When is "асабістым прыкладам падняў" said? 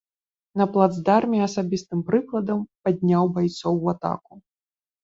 1.49-3.23